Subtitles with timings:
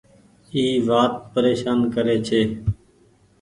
[0.53, 2.41] اي وآت پريشان ڪري ڇي۔